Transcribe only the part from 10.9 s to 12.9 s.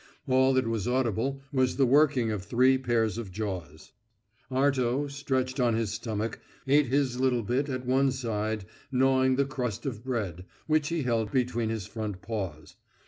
held between his front paws.